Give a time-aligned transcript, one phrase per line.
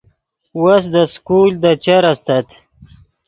[0.61, 2.47] وس دے سکول دے چر استت